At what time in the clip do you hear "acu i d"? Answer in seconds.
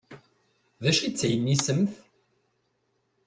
0.89-1.13